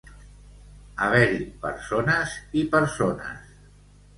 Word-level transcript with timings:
Haver-hi 1.07 1.43
persones 1.67 2.33
i 2.63 2.67
persones. 2.73 3.45